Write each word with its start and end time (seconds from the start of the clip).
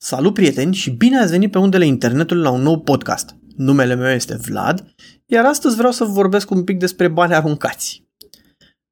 Salut 0.00 0.34
prieteni 0.34 0.74
și 0.74 0.90
bine 0.90 1.18
ați 1.18 1.30
venit 1.30 1.50
pe 1.50 1.58
undele 1.58 1.86
internetului 1.86 2.42
la 2.42 2.50
un 2.50 2.62
nou 2.62 2.80
podcast. 2.80 3.36
Numele 3.56 3.94
meu 3.94 4.10
este 4.10 4.36
Vlad, 4.36 4.94
iar 5.26 5.44
astăzi 5.44 5.76
vreau 5.76 5.92
să 5.92 6.04
vorbesc 6.04 6.50
un 6.50 6.64
pic 6.64 6.78
despre 6.78 7.08
bani 7.08 7.34
aruncați. 7.34 8.06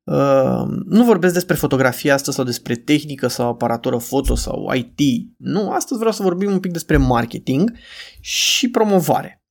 Uh, 0.05 0.63
nu 0.85 1.05
vorbesc 1.05 1.35
despre 1.35 1.55
fotografie 1.55 2.11
astăzi 2.11 2.37
sau 2.37 2.45
despre 2.45 2.75
tehnică 2.75 3.27
sau 3.27 3.49
aparatură 3.49 3.97
foto 3.97 4.35
sau 4.35 4.73
IT. 4.75 5.31
Nu, 5.37 5.71
astăzi 5.71 5.99
vreau 5.99 6.15
să 6.15 6.23
vorbim 6.23 6.53
un 6.53 6.61
pic 6.61 6.73
despre 6.73 6.97
marketing 6.97 7.73
și 8.21 8.71
promovare. 8.71 9.43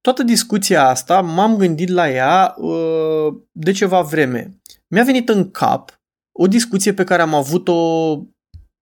Toată 0.00 0.22
discuția 0.22 0.88
asta 0.88 1.20
m-am 1.20 1.56
gândit 1.56 1.88
la 1.88 2.10
ea 2.10 2.54
uh, 2.56 3.34
de 3.52 3.72
ceva 3.72 4.00
vreme. 4.00 4.60
Mi-a 4.88 5.04
venit 5.04 5.28
în 5.28 5.50
cap 5.50 6.02
o 6.32 6.46
discuție 6.46 6.94
pe 6.94 7.04
care 7.04 7.22
am 7.22 7.34
avut-o 7.34 8.14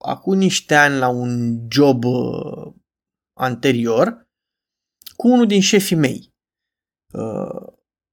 acum 0.03 0.37
niște 0.37 0.75
ani 0.75 0.99
la 0.99 1.09
un 1.09 1.59
job 1.71 2.05
uh, 2.05 2.73
anterior 3.39 4.27
cu 5.17 5.29
unul 5.29 5.47
din 5.47 5.61
șefii 5.61 5.97
mei. 5.97 6.33
Uh, 7.13 7.73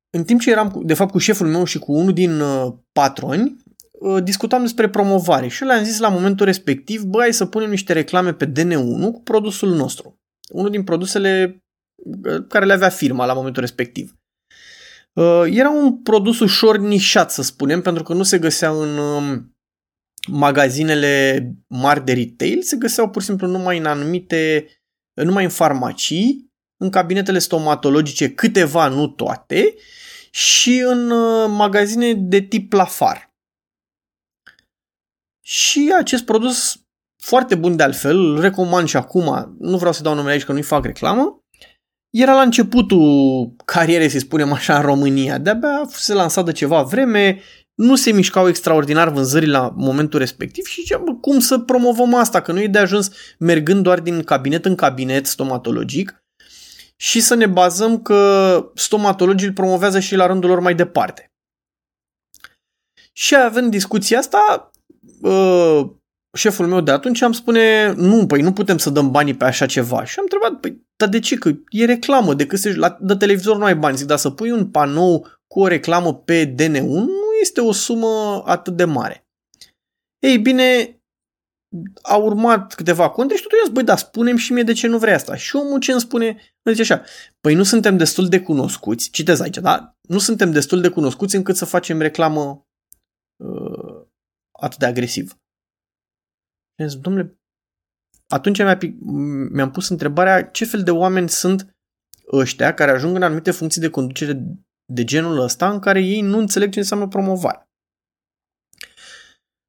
în 0.09 0.23
timp 0.23 0.41
ce 0.41 0.51
eram, 0.51 0.81
de 0.85 0.93
fapt, 0.93 1.11
cu 1.11 1.17
șeful 1.17 1.47
meu 1.47 1.63
și 1.63 1.79
cu 1.79 1.93
unul 1.93 2.13
din 2.13 2.39
uh, 2.39 2.73
patroni, 2.91 3.55
uh, 3.91 4.23
discutam 4.23 4.61
despre 4.61 4.89
promovare 4.89 5.47
și 5.47 5.61
eu 5.63 5.67
le-am 5.67 5.83
zis 5.83 5.99
la 5.99 6.09
momentul 6.09 6.45
respectiv, 6.45 7.01
bă, 7.01 7.19
hai 7.19 7.33
să 7.33 7.45
punem 7.45 7.69
niște 7.69 7.93
reclame 7.93 8.33
pe 8.33 8.51
DN1 8.51 9.11
cu 9.11 9.21
produsul 9.23 9.69
nostru. 9.69 10.19
Unul 10.49 10.69
din 10.69 10.83
produsele 10.83 11.63
uh, 11.95 12.45
care 12.47 12.65
le 12.65 12.73
avea 12.73 12.89
firma 12.89 13.25
la 13.25 13.33
momentul 13.33 13.61
respectiv. 13.61 14.13
Uh, 15.13 15.43
era 15.45 15.69
un 15.69 16.01
produs 16.01 16.39
ușor 16.39 16.77
nișat, 16.77 17.31
să 17.31 17.41
spunem, 17.41 17.81
pentru 17.81 18.03
că 18.03 18.13
nu 18.13 18.23
se 18.23 18.39
găsea 18.39 18.69
în 18.69 18.97
uh, 18.97 19.41
magazinele 20.27 21.43
mari 21.67 22.05
de 22.05 22.13
retail 22.13 22.61
se 22.61 22.75
găseau 22.77 23.09
pur 23.09 23.21
și 23.21 23.27
simplu 23.27 23.47
numai 23.47 23.77
în 23.77 23.85
anumite, 23.85 24.67
numai 25.13 25.43
în 25.43 25.49
farmacii, 25.49 26.51
în 26.77 26.89
cabinetele 26.89 27.39
stomatologice, 27.39 28.33
câteva, 28.33 28.87
nu 28.87 29.07
toate, 29.07 29.75
și 30.31 30.83
în 30.85 31.09
uh, 31.09 31.49
magazine 31.49 32.13
de 32.13 32.39
tip 32.39 32.73
Lafar. 32.73 33.33
Și 35.45 35.93
acest 35.97 36.25
produs 36.25 36.81
foarte 37.23 37.55
bun 37.55 37.75
de 37.75 37.83
altfel, 37.83 38.17
îl 38.17 38.41
recomand 38.41 38.87
și 38.87 38.97
acum, 38.97 39.55
nu 39.59 39.77
vreau 39.77 39.93
să 39.93 40.01
dau 40.01 40.13
numele 40.13 40.33
aici 40.33 40.43
că 40.43 40.51
nu-i 40.51 40.61
fac 40.61 40.85
reclamă, 40.85 41.43
era 42.09 42.33
la 42.33 42.41
începutul 42.41 43.55
carierei, 43.65 44.09
să 44.09 44.19
spunem 44.19 44.51
așa, 44.51 44.75
în 44.75 44.81
România. 44.81 45.37
De-abia 45.37 45.87
se 45.89 46.13
lansat 46.13 46.45
de 46.45 46.51
ceva 46.51 46.81
vreme, 46.81 47.41
nu 47.79 47.95
se 47.95 48.11
mișcau 48.11 48.47
extraordinar 48.47 49.09
vânzările 49.09 49.51
la 49.51 49.73
momentul 49.75 50.19
respectiv 50.19 50.65
și 50.65 50.81
zicea, 50.81 50.97
bă, 50.97 51.13
cum 51.13 51.39
să 51.39 51.59
promovăm 51.59 52.13
asta, 52.13 52.41
că 52.41 52.51
nu 52.51 52.61
e 52.61 52.67
de 52.67 52.77
ajuns 52.77 53.11
mergând 53.37 53.83
doar 53.83 53.99
din 53.99 54.23
cabinet 54.23 54.65
în 54.65 54.75
cabinet 54.75 55.25
stomatologic 55.25 56.23
și 56.95 57.19
să 57.19 57.35
ne 57.35 57.45
bazăm 57.45 58.01
că 58.01 58.71
stomatologii 58.75 59.47
îl 59.47 59.53
promovează 59.53 59.99
și 59.99 60.15
la 60.15 60.25
rândul 60.25 60.49
lor 60.49 60.59
mai 60.59 60.75
departe. 60.75 61.31
Și 63.11 63.35
având 63.35 63.71
discuția 63.71 64.17
asta, 64.19 64.71
uh, 65.21 65.89
șeful 66.37 66.67
meu 66.67 66.81
de 66.81 66.91
atunci 66.91 67.21
am 67.21 67.31
spune, 67.31 67.93
nu, 67.97 68.25
păi 68.25 68.41
nu 68.41 68.53
putem 68.53 68.77
să 68.77 68.89
dăm 68.89 69.11
banii 69.11 69.35
pe 69.35 69.45
așa 69.45 69.65
ceva. 69.65 70.05
Și 70.05 70.19
am 70.19 70.25
întrebat, 70.29 70.59
păi, 70.59 70.81
dar 70.95 71.09
de 71.09 71.19
ce? 71.19 71.35
Că 71.35 71.51
e 71.69 71.85
reclamă, 71.85 72.33
de 72.33 72.45
cât 72.45 72.75
la 72.75 72.97
de 73.01 73.15
televizor 73.15 73.57
nu 73.57 73.63
ai 73.63 73.75
bani. 73.75 73.97
Zic, 73.97 74.07
dar 74.07 74.17
să 74.17 74.29
pui 74.29 74.51
un 74.51 74.67
panou 74.67 75.27
cu 75.47 75.59
o 75.59 75.67
reclamă 75.67 76.13
pe 76.13 76.53
DN1 76.53 76.81
nu 76.81 77.28
este 77.41 77.61
o 77.61 77.71
sumă 77.71 78.43
atât 78.45 78.75
de 78.75 78.83
mare. 78.83 79.27
Ei 80.19 80.37
bine, 80.37 80.99
a 82.01 82.15
urmat 82.15 82.73
câteva 82.75 83.09
conte 83.09 83.35
și 83.35 83.41
totuși 83.41 83.71
băi, 83.71 83.83
da, 83.83 83.95
spunem 83.95 84.35
și 84.35 84.53
mie 84.53 84.63
de 84.63 84.73
ce 84.73 84.87
nu 84.87 84.97
vrei 84.97 85.13
asta. 85.13 85.35
Și 85.35 85.55
omul 85.55 85.79
ce 85.79 85.91
îmi 85.91 86.01
spune, 86.01 86.27
îmi 86.61 86.75
zice 86.75 86.93
așa, 86.93 87.05
păi 87.39 87.53
nu 87.53 87.63
suntem 87.63 87.97
destul 87.97 88.27
de 88.27 88.41
cunoscuți, 88.41 89.09
citez 89.09 89.39
aici, 89.39 89.57
da? 89.57 89.97
Nu 90.01 90.17
suntem 90.17 90.51
destul 90.51 90.81
de 90.81 90.89
cunoscuți 90.89 91.35
încât 91.35 91.55
să 91.55 91.65
facem 91.65 91.99
reclamă 91.99 92.67
uh, 93.43 94.05
atât 94.51 94.77
de 94.79 94.85
agresiv. 94.85 95.31
Și 96.77 96.87
zis, 96.87 96.99
domnule, 96.99 97.39
atunci 98.27 98.57
mi-am 99.51 99.71
pus 99.71 99.89
întrebarea 99.89 100.43
ce 100.43 100.65
fel 100.65 100.83
de 100.83 100.91
oameni 100.91 101.29
sunt 101.29 101.75
ăștia 102.31 102.73
care 102.73 102.91
ajung 102.91 103.15
în 103.15 103.23
anumite 103.23 103.51
funcții 103.51 103.81
de 103.81 103.89
conducere 103.89 104.43
de 104.91 105.03
genul 105.03 105.39
ăsta 105.39 105.71
în 105.71 105.79
care 105.79 105.99
ei 105.99 106.21
nu 106.21 106.37
înțeleg 106.37 106.71
ce 106.71 106.79
înseamnă 106.79 107.07
promovare. 107.07 107.69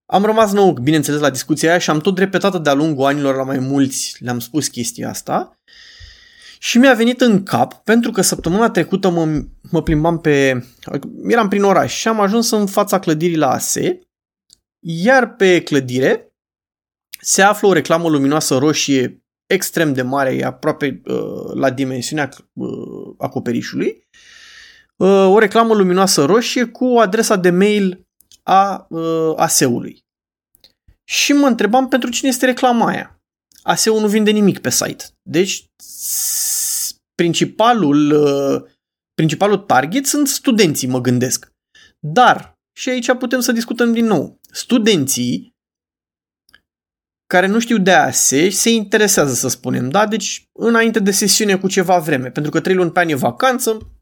Am 0.06 0.24
rămas 0.24 0.52
nou, 0.52 0.72
bineînțeles, 0.72 1.20
la 1.20 1.30
discuția 1.30 1.68
aia 1.68 1.78
și 1.78 1.90
am 1.90 2.00
tot 2.00 2.18
repetat 2.18 2.62
de-a 2.62 2.74
lungul 2.74 3.04
anilor 3.04 3.36
la 3.36 3.42
mai 3.42 3.58
mulți, 3.58 4.16
le-am 4.18 4.38
spus 4.38 4.68
chestia 4.68 5.08
asta. 5.08 5.58
Și 6.58 6.78
mi-a 6.78 6.94
venit 6.94 7.20
în 7.20 7.42
cap, 7.42 7.74
pentru 7.74 8.10
că 8.10 8.20
săptămâna 8.20 8.70
trecută 8.70 9.10
mă, 9.10 9.44
mă 9.70 9.82
plimbam 9.82 10.20
pe... 10.20 10.64
Eram 11.28 11.48
prin 11.48 11.62
oraș 11.62 11.94
și 11.94 12.08
am 12.08 12.20
ajuns 12.20 12.50
în 12.50 12.66
fața 12.66 12.98
clădirii 12.98 13.36
la 13.36 13.50
ASE, 13.50 14.00
iar 14.86 15.34
pe 15.34 15.62
clădire 15.62 16.32
se 17.20 17.42
află 17.42 17.68
o 17.68 17.72
reclamă 17.72 18.08
luminoasă 18.08 18.58
roșie 18.58 19.24
extrem 19.46 19.92
de 19.92 20.02
mare, 20.02 20.34
e 20.34 20.44
aproape 20.44 21.00
uh, 21.04 21.54
la 21.54 21.70
dimensiunea 21.70 22.28
uh, 22.52 23.14
acoperișului, 23.18 24.08
Uh, 24.12 24.29
o 25.06 25.38
reclamă 25.38 25.74
luminoasă 25.74 26.24
roșie 26.24 26.64
cu 26.64 26.84
adresa 26.84 27.36
de 27.36 27.50
mail 27.50 28.06
a 28.42 28.86
uh, 28.88 29.32
ASE-ului. 29.36 30.04
Și 31.04 31.32
mă 31.32 31.46
întrebam 31.46 31.88
pentru 31.88 32.10
cine 32.10 32.28
este 32.28 32.46
reclama 32.46 32.86
aia. 32.86 33.20
ASE-ul 33.62 34.00
nu 34.00 34.08
vinde 34.08 34.30
nimic 34.30 34.58
pe 34.58 34.70
site. 34.70 35.04
Deci 35.22 35.64
principalul, 37.14 38.10
uh, 38.10 38.70
principalul 39.14 39.56
target 39.56 40.06
sunt 40.06 40.28
studenții, 40.28 40.88
mă 40.88 41.00
gândesc. 41.00 41.52
Dar, 41.98 42.54
și 42.78 42.88
aici 42.88 43.12
putem 43.12 43.40
să 43.40 43.52
discutăm 43.52 43.92
din 43.92 44.04
nou, 44.04 44.40
studenții 44.50 45.50
care 47.26 47.46
nu 47.46 47.58
știu 47.58 47.78
de 47.78 47.92
ASE 47.92 48.48
se 48.48 48.70
interesează, 48.70 49.34
să 49.34 49.48
spunem, 49.48 49.90
da? 49.90 50.06
Deci 50.06 50.44
înainte 50.58 50.98
de 50.98 51.10
sesiune 51.10 51.58
cu 51.58 51.68
ceva 51.68 51.98
vreme, 51.98 52.30
pentru 52.30 52.50
că 52.50 52.60
trei 52.60 52.74
luni 52.74 52.90
pe 52.90 53.00
an 53.00 53.08
e 53.08 53.14
vacanță, 53.14 53.99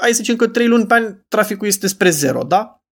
hai 0.00 0.10
să 0.10 0.16
zicem 0.16 0.36
că 0.36 0.48
3 0.48 0.66
luni 0.66 0.86
pe 0.86 0.94
an 0.94 1.16
traficul 1.28 1.66
este 1.66 1.86
spre 1.86 2.10
zero, 2.10 2.42
da? 2.42 2.82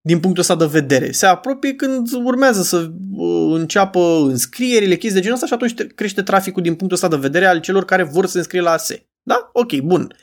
Din 0.00 0.20
punctul 0.20 0.42
ăsta 0.42 0.56
de 0.56 0.66
vedere. 0.66 1.12
Se 1.12 1.26
apropie 1.26 1.74
când 1.74 2.08
urmează 2.12 2.62
să 2.62 2.76
uh, 3.16 3.54
înceapă 3.54 4.00
înscrierile, 4.00 4.96
chestii 4.96 5.20
de 5.20 5.20
genul 5.20 5.34
ăsta 5.34 5.46
și 5.46 5.52
atunci 5.52 5.94
crește 5.94 6.22
traficul 6.22 6.62
din 6.62 6.74
punctul 6.74 6.96
ăsta 6.96 7.08
de 7.08 7.16
vedere 7.16 7.46
al 7.46 7.60
celor 7.60 7.84
care 7.84 8.02
vor 8.02 8.26
să 8.26 8.36
înscrie 8.36 8.60
la 8.60 8.70
ASE. 8.70 9.08
Da? 9.22 9.50
Ok, 9.52 9.76
bun. 9.76 10.16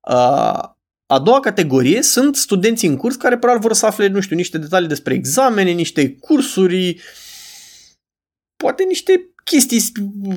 Uh, 0.00 0.74
a 1.06 1.18
doua 1.18 1.40
categorie 1.40 2.02
sunt 2.02 2.36
studenții 2.36 2.88
în 2.88 2.96
curs 2.96 3.16
care 3.16 3.38
probabil 3.38 3.62
vor 3.62 3.72
să 3.72 3.86
afle, 3.86 4.06
nu 4.06 4.20
știu, 4.20 4.36
niște 4.36 4.58
detalii 4.58 4.88
despre 4.88 5.14
examene, 5.14 5.70
niște 5.70 6.16
cursuri, 6.16 7.00
poate 8.56 8.84
niște 8.84 9.30
chestii 9.44 9.92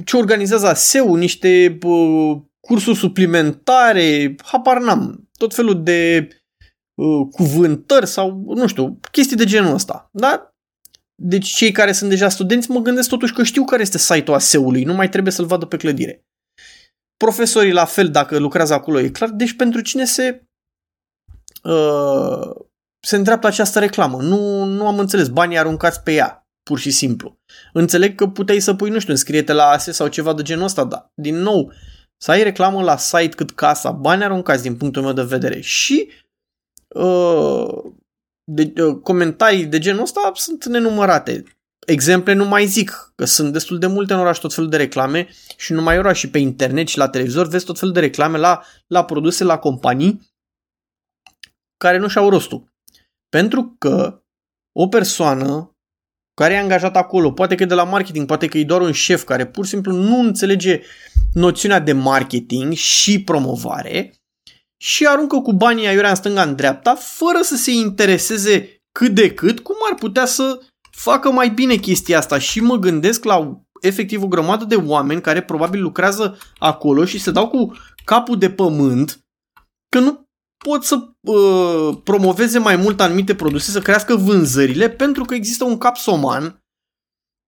ce 0.06 0.18
organizează 0.18 0.68
ASEU, 0.68 1.16
niște 1.16 1.78
uh, 1.84 2.38
cursuri 2.70 2.98
suplimentare, 2.98 4.36
habar 4.44 4.80
n-am, 4.80 5.30
tot 5.38 5.54
felul 5.54 5.84
de 5.84 6.28
uh, 6.94 7.28
cuvântări 7.32 8.08
sau, 8.08 8.44
nu 8.56 8.68
știu, 8.68 9.00
chestii 9.12 9.36
de 9.36 9.46
genul 9.46 9.74
ăsta. 9.74 10.10
Da? 10.12 10.54
Deci 11.16 11.48
cei 11.48 11.72
care 11.72 11.92
sunt 11.92 12.10
deja 12.10 12.30
studenți 12.30 12.72
mă 12.72 12.80
gândesc 12.80 13.10
totuși 13.10 13.34
că 13.34 13.44
știu 13.44 13.64
care 13.64 13.82
este 13.82 13.98
site-ul 13.98 14.38
ASE-ului, 14.38 14.84
nu 14.84 14.94
mai 14.94 15.10
trebuie 15.10 15.34
să-l 15.34 15.46
vadă 15.46 15.66
pe 15.66 15.78
clădire. 15.78 16.26
Profesorii 17.18 17.72
la 17.72 17.86
fel, 17.86 18.10
dacă 18.10 18.38
lucrează 18.38 18.74
acolo, 18.74 19.00
e 19.00 19.10
clar. 19.10 19.30
Deci 19.30 19.56
pentru 19.56 19.82
cine 19.82 20.06
se 20.06 20.44
uh, 21.64 22.66
se 23.00 23.16
îndreaptă 23.16 23.48
această 23.48 23.80
reclamă? 23.80 24.22
Nu, 24.22 24.64
nu 24.64 24.88
am 24.88 25.00
înțeles. 25.00 25.28
Banii 25.28 25.58
aruncați 25.58 26.02
pe 26.02 26.14
ea, 26.14 26.48
pur 26.64 26.80
și 26.80 26.92
simplu. 26.92 27.40
Înțeleg 27.74 28.16
că 28.16 28.28
puteai 28.28 28.60
să 28.60 28.74
pui, 28.74 28.90
nu 28.90 29.00
știu, 29.00 29.14
înscrie-te 29.14 29.54
la 29.54 29.70
ASE 29.70 29.92
sau 29.92 30.08
ceva 30.08 30.34
de 30.34 30.42
genul 30.42 30.64
ăsta, 30.64 30.84
dar 30.84 31.12
din 31.14 31.36
nou, 31.36 31.72
să 32.22 32.32
ai 32.32 32.44
reclamă 32.44 32.82
la 32.82 32.98
site 32.98 33.36
cât 33.36 33.52
casa, 33.52 33.92
bani 33.92 34.24
aruncați 34.24 34.62
din 34.62 34.78
punctul 34.78 35.02
meu 35.02 35.14
de 35.14 35.24
vedere 35.24 35.60
și 35.60 36.10
uh, 36.88 37.68
de, 38.44 38.74
uh, 38.82 38.96
comentarii 39.04 39.66
de 39.66 39.80
genul 39.80 40.02
ăsta 40.02 40.32
sunt 40.34 40.66
nenumărate. 40.66 41.44
Exemple 41.88 42.34
nu 42.34 42.46
mai 42.46 42.66
zic, 42.66 43.12
că 43.16 43.26
sunt 43.26 43.54
destul 43.54 43.80
de 43.80 43.88
multe 43.88 44.14
în 44.14 44.20
oraș 44.20 44.38
tot 44.38 44.54
felul 44.54 44.70
de 44.70 44.78
reclame 44.78 45.28
și 45.58 45.74
nu 45.74 45.82
mai 45.82 45.98
oraș 45.98 46.20
și 46.20 46.30
pe 46.30 46.38
internet 46.38 46.88
și 46.88 46.98
la 46.98 47.10
televizor 47.10 47.48
vezi 47.48 47.66
tot 47.66 47.80
felul 47.80 47.94
de 47.94 48.00
reclame 48.00 48.38
la, 48.38 48.64
la 48.88 49.06
produse, 49.06 49.44
la 49.44 49.58
companii 49.58 50.28
care 51.78 51.98
nu 51.98 52.08
și-au 52.08 52.30
rostul. 52.30 52.74
Pentru 53.30 53.76
că 53.78 54.24
o 54.72 54.88
persoană 54.88 55.78
care 56.40 56.54
e 56.54 56.60
angajat 56.60 56.96
acolo, 56.96 57.32
poate 57.32 57.56
că 57.56 57.64
e 57.64 57.66
de 57.66 57.74
la 57.74 57.84
marketing, 57.84 58.26
poate 58.26 58.48
că 58.48 58.58
e 58.58 58.64
doar 58.64 58.82
un 58.82 58.92
șef 58.92 59.24
care 59.24 59.46
pur 59.46 59.64
și 59.64 59.70
simplu 59.70 59.94
nu 59.94 60.20
înțelege 60.20 60.82
noțiunea 61.34 61.80
de 61.80 61.94
marketing 61.94 62.74
și 62.74 63.24
promovare 63.24 64.14
și 64.82 65.06
aruncă 65.06 65.40
cu 65.40 65.54
banii 65.54 65.88
aiurea 65.88 66.10
în 66.10 66.16
stânga 66.16 66.42
în 66.42 66.56
dreapta 66.56 66.96
fără 66.96 67.40
să 67.42 67.56
se 67.56 67.72
intereseze 67.72 68.82
cât 68.92 69.14
de 69.14 69.34
cât 69.34 69.60
cum 69.60 69.76
ar 69.90 69.96
putea 69.96 70.26
să 70.26 70.60
facă 70.92 71.32
mai 71.32 71.50
bine 71.50 71.76
chestia 71.76 72.18
asta. 72.18 72.40
Și 72.40 72.60
mă 72.60 72.76
gândesc 72.76 73.24
la 73.24 73.62
efectiv 73.82 74.24
o 74.24 74.28
grămadă 74.28 74.66
de 74.66 74.76
oameni 74.76 75.22
care 75.22 75.42
probabil 75.42 75.82
lucrează 75.82 76.38
acolo 76.58 77.06
și 77.06 77.20
se 77.20 77.32
dau 77.32 77.48
cu 77.48 77.72
capul 78.06 78.38
de 78.38 78.50
pământ 78.50 79.20
că 79.90 80.00
nu 80.00 80.28
pot 80.66 80.84
să 80.84 80.98
uh, 81.20 82.02
promoveze 82.04 82.60
mai 82.60 82.76
mult 82.76 83.00
anumite 83.00 83.36
produse, 83.36 83.72
să 83.72 83.80
crească 83.80 84.16
vânzările, 84.16 84.90
pentru 84.90 85.24
că 85.24 85.34
există 85.34 85.64
un 85.64 85.78
cap 85.78 85.96
soman 85.96 86.64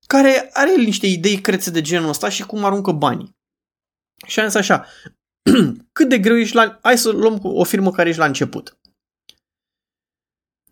care 0.08 0.50
are 0.54 0.76
niște 0.76 1.08
idei 1.08 1.42
crețe 1.42 1.72
de 1.72 1.82
genul 1.82 2.10
ăsta 2.10 2.30
și 2.30 2.46
cum 2.46 2.64
aruncă 2.64 2.92
banii. 2.92 3.36
Și 4.28 4.40
am 4.40 4.46
zis 4.48 4.56
așa, 4.56 4.86
cât 5.98 6.10
de 6.10 6.20
greu 6.20 6.38
ești 6.38 6.56
la... 6.56 6.80
Hai 6.82 6.98
să 6.98 7.10
luăm 7.10 7.40
o 7.44 7.64
firmă 7.64 7.92
care 7.92 8.10
ești 8.10 8.20
la 8.22 8.28
început. 8.28 8.80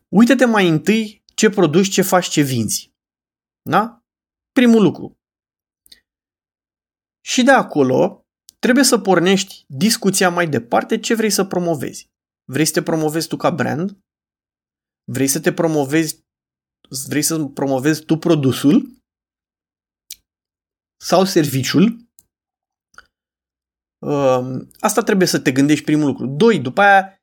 Uită-te 0.07 0.45
mai 0.45 0.67
întâi 0.67 1.23
ce 1.35 1.49
produci, 1.49 1.89
ce 1.89 2.01
faci, 2.01 2.27
ce 2.27 2.41
vinzi. 2.41 2.93
Da? 3.61 4.03
Primul 4.51 4.81
lucru. 4.81 5.17
Și 7.21 7.43
de 7.43 7.51
acolo 7.51 8.25
trebuie 8.59 8.83
să 8.83 8.97
pornești 8.97 9.65
discuția 9.67 10.29
mai 10.29 10.47
departe 10.47 10.99
ce 10.99 11.13
vrei 11.13 11.29
să 11.29 11.45
promovezi. 11.45 12.09
Vrei 12.51 12.65
să 12.65 12.73
te 12.73 12.83
promovezi 12.83 13.27
tu 13.27 13.37
ca 13.37 13.49
brand? 13.49 13.97
Vrei 15.11 15.27
să 15.27 15.39
te 15.39 15.53
promovezi 15.53 16.27
vrei 17.07 17.21
să 17.21 17.45
promovezi 17.45 18.03
tu 18.05 18.17
produsul 18.17 18.97
sau 21.01 21.25
serviciul 21.25 22.09
Ehm, 23.99 24.71
asta 24.79 25.01
trebuie 25.01 25.27
să 25.27 25.39
te 25.39 25.51
gândești 25.51 25.83
primul 25.83 26.05
lucru. 26.05 26.27
Doi, 26.27 26.59
după 26.59 26.81
aia, 26.81 27.21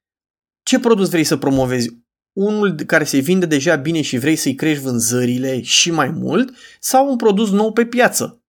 ce 0.62 0.78
produs 0.78 1.10
vrei 1.10 1.24
să 1.24 1.36
promovezi? 1.36 2.04
Unul 2.38 2.74
care 2.74 3.04
se 3.04 3.18
vinde 3.18 3.46
deja 3.46 3.76
bine 3.76 4.02
și 4.02 4.18
vrei 4.18 4.36
să-i 4.36 4.54
crești 4.54 4.82
vânzările 4.82 5.62
și 5.62 5.90
mai 5.90 6.10
mult 6.10 6.56
sau 6.80 7.10
un 7.10 7.16
produs 7.16 7.50
nou 7.50 7.72
pe 7.72 7.86
piață? 7.86 8.40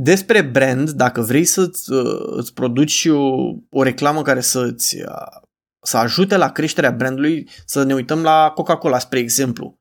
Despre 0.00 0.42
brand, 0.42 0.90
dacă 0.90 1.20
vrei 1.20 1.44
să-ți 1.44 1.92
uh, 1.92 2.26
îți 2.26 2.54
produci 2.54 3.04
o, 3.04 3.52
o 3.70 3.82
reclamă 3.82 4.22
care 4.22 4.40
să-ți 4.40 4.96
uh, 4.96 5.44
să 5.82 5.96
ajute 5.96 6.36
la 6.36 6.52
creșterea 6.52 6.90
brandului, 6.90 7.48
să 7.64 7.82
ne 7.82 7.94
uităm 7.94 8.22
la 8.22 8.50
Coca-Cola, 8.54 8.98
spre 8.98 9.18
exemplu. 9.18 9.78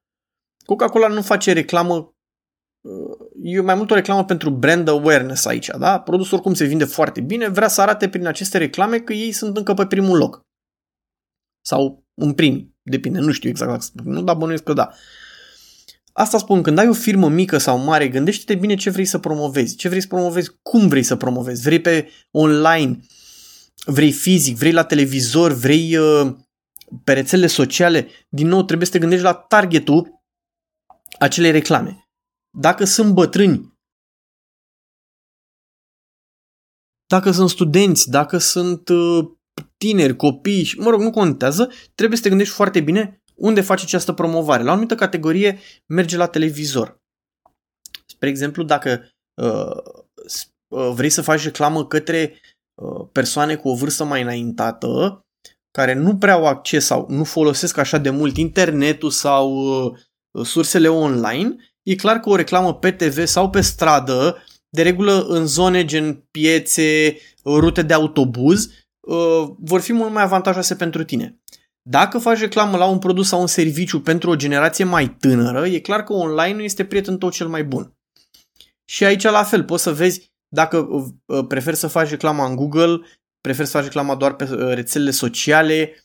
Coca-Cola 0.66 1.08
nu 1.08 1.22
face 1.22 1.54
reclamă 1.54 2.16
e 3.42 3.62
mai 3.62 3.76
mult 3.76 3.92
o 3.92 3.96
reclamă 3.96 4.26
pentru 4.26 4.50
brand 4.50 4.88
awareness 4.88 5.46
aici, 5.46 5.70
da? 5.80 6.00
Produsul 6.00 6.34
oricum 6.34 6.54
se 6.54 6.66
vinde 6.66 6.86
foarte 6.86 7.22
bine, 7.22 7.48
vrea 7.48 7.68
să 7.68 7.82
arate 7.82 8.10
prin 8.10 8.28
aceste 8.28 8.58
reclame 8.58 9.00
că 9.00 9.14
ei 9.14 9.32
sunt 9.32 9.58
încă 9.58 9.74
pe 9.74 9.86
primul 9.86 10.18
loc. 10.18 10.42
Sau 11.66 12.06
în 12.14 12.34
prim, 12.34 12.76
depinde, 12.82 13.20
nu 13.20 13.32
știu 13.32 13.50
exact, 13.50 13.92
nu, 14.04 14.22
dar 14.24 14.36
bănuiesc 14.36 14.64
că 14.64 14.74
da. 14.74 14.94
Asta 16.18 16.38
spun, 16.38 16.62
când 16.62 16.78
ai 16.78 16.88
o 16.88 16.94
firmă 16.94 17.30
mică 17.30 17.58
sau 17.58 17.78
mare, 17.78 18.10
gândește-te 18.10 18.60
bine 18.60 18.76
ce 18.76 18.90
vrei 18.90 19.06
să 19.06 19.20
promovezi, 19.20 19.76
ce 19.76 19.88
vrei 19.88 20.02
să 20.02 20.08
promovezi, 20.08 20.52
cum 20.62 20.88
vrei 20.88 21.04
să 21.04 21.16
promovezi, 21.16 21.62
vrei 21.62 21.82
pe 21.82 22.10
online, 22.32 23.00
vrei 23.86 24.12
fizic, 24.12 24.58
vrei 24.58 24.72
la 24.72 24.84
televizor, 24.84 25.52
vrei 25.52 25.98
uh, 25.98 26.36
pe 27.04 27.14
rețelele 27.14 27.48
sociale, 27.48 28.08
din 28.30 28.48
nou 28.48 28.64
trebuie 28.64 28.86
să 28.88 28.94
te 28.94 29.00
gândești 29.00 29.24
la 29.24 29.34
targetul 29.34 30.24
acelei 31.20 31.52
reclame. 31.52 32.10
Dacă 32.58 32.86
sunt 32.86 33.14
bătrâni, 33.14 33.74
dacă 37.06 37.32
sunt 37.32 37.50
studenți, 37.50 38.10
dacă 38.10 38.38
sunt 38.38 38.90
uh, 38.90 39.26
tineri, 39.78 40.16
copii, 40.16 40.74
mă 40.78 40.90
rog, 40.90 41.02
nu 41.02 41.12
contează, 41.12 41.72
trebuie 41.96 42.18
să 42.18 42.24
te 42.24 42.30
gândești 42.30 42.54
foarte 42.54 42.82
bine 42.82 43.24
unde 43.36 43.62
faci 43.62 43.84
această 43.84 44.14
promovare. 44.14 44.64
La 44.64 44.70
o 44.70 44.72
anumită 44.72 44.96
categorie 44.96 45.60
merge 45.86 46.18
la 46.18 46.28
televizor. 46.28 47.00
Spre 48.06 48.30
exemplu, 48.30 48.64
dacă 48.64 49.10
uh, 49.42 49.78
uh, 50.68 50.92
vrei 50.94 51.10
să 51.10 51.22
faci 51.22 51.44
reclamă 51.44 51.86
către 51.86 52.40
uh, 52.76 53.08
persoane 53.12 53.56
cu 53.56 53.70
o 53.70 53.76
vârstă 53.76 54.04
mai 54.04 54.22
înaintată, 54.22 55.20
care 55.72 55.94
nu 55.94 56.18
prea 56.18 56.34
au 56.34 56.46
acces 56.46 56.86
sau 56.86 57.06
nu 57.10 57.24
folosesc 57.24 57.78
așa 57.78 57.98
de 57.98 58.10
mult 58.10 58.38
internetul 58.38 59.10
sau 59.10 59.52
uh, 59.52 60.46
sursele 60.46 60.88
online, 60.88 61.56
e 61.84 61.96
clar 61.96 62.20
că 62.20 62.30
o 62.30 62.36
reclamă 62.36 62.74
pe 62.74 62.92
TV 62.92 63.26
sau 63.26 63.50
pe 63.50 63.62
stradă, 63.62 64.44
de 64.70 64.82
regulă 64.82 65.26
în 65.28 65.46
zone 65.46 65.86
gen 65.86 66.28
piețe, 66.32 67.18
rute 67.44 67.82
de 67.82 67.94
autobuz, 67.94 68.70
uh, 69.00 69.50
vor 69.58 69.82
fi 69.82 69.94
mult 69.94 70.12
mai 70.12 70.24
avantajoase 70.24 70.76
pentru 70.76 71.04
tine. 71.04 71.40
Dacă 71.90 72.18
faci 72.18 72.40
reclamă 72.40 72.78
la 72.78 72.86
un 72.86 73.00
produs 73.00 73.28
sau 73.28 73.42
un 73.42 73.48
serviciu 73.48 74.02
pentru 74.02 74.30
o 74.30 74.36
generație 74.36 74.84
mai 74.84 75.10
tânără, 75.10 75.68
e 75.68 75.80
clar 75.80 76.04
că 76.04 76.14
online 76.14 76.64
este 76.64 76.86
prietenul 76.86 77.20
tău 77.20 77.30
cel 77.30 77.48
mai 77.48 77.64
bun. 77.64 77.94
Și 78.86 79.06
aici 79.06 79.24
la 79.24 79.44
fel, 79.44 79.64
poți 79.64 79.84
să 79.84 79.94
vezi 79.94 80.34
dacă 80.48 80.78
uh, 80.78 81.46
preferi 81.48 81.76
să 81.76 81.88
faci 81.88 82.10
reclama 82.10 82.46
în 82.46 82.56
Google, 82.56 83.02
preferi 83.42 83.68
să 83.68 83.78
faci 83.78 83.84
reclama 83.84 84.16
doar 84.16 84.36
pe 84.36 84.44
uh, 84.44 84.74
rețelele 84.74 85.12
sociale, 85.12 86.00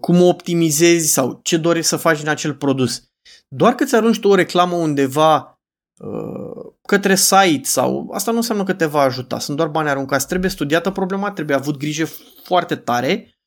cum 0.00 0.20
o 0.20 0.28
optimizezi 0.28 1.12
sau 1.12 1.40
ce 1.42 1.56
dorești 1.56 1.88
să 1.88 1.96
faci 1.96 2.20
în 2.20 2.28
acel 2.28 2.54
produs. 2.54 3.10
Doar 3.48 3.74
că 3.74 3.84
ți 3.84 3.94
arunci 3.94 4.20
tu 4.20 4.28
o 4.28 4.34
reclamă 4.34 4.76
undeva 4.76 5.60
uh, 6.00 6.72
către 6.82 7.14
site 7.14 7.60
sau 7.62 8.10
asta 8.12 8.30
nu 8.30 8.36
înseamnă 8.36 8.64
că 8.64 8.74
te 8.74 8.86
va 8.86 9.00
ajuta, 9.00 9.38
sunt 9.38 9.56
doar 9.56 9.68
bani 9.68 9.88
aruncați. 9.88 10.26
Trebuie 10.26 10.50
studiată 10.50 10.90
problema, 10.90 11.30
trebuie 11.30 11.56
avut 11.56 11.76
grijă 11.76 12.08
foarte 12.42 12.76
tare 12.76 13.37